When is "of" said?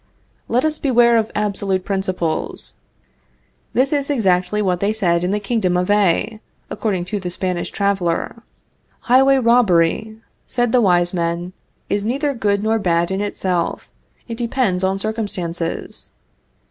1.15-1.31, 5.77-5.91